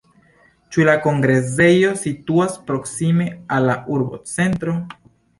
[0.75, 3.27] Ĉu la kongresejo situas proksime
[3.59, 4.75] al la urbocentro?